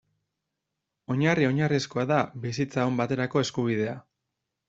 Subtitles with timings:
[1.15, 2.17] Oinarri oinarrizkoa da
[2.47, 3.95] bizitza on baterako eskubidea.